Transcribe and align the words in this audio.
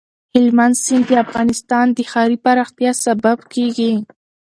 هلمند 0.33 0.75
سیند 0.83 1.05
د 1.09 1.11
افغانستان 1.25 1.85
د 1.91 1.99
ښاري 2.11 2.37
پراختیا 2.45 2.91
سبب 3.05 3.37
کېږي. 3.53 3.93